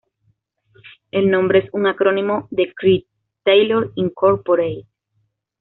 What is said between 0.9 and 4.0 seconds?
El nombre es un acrónimo de Creed Taylor